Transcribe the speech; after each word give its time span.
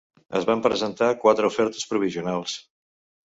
Es 0.37 0.45
van 0.49 0.63
presentar 0.67 1.09
quatre 1.25 1.49
ofertes 1.51 1.85
provisionals. 1.93 2.57